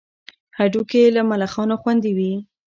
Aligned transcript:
هډوکي 0.57 0.99
یې 1.03 1.09
له 1.15 1.21
ملخانو 1.29 1.75
خوندي 1.81 2.11
وي. 2.17 2.33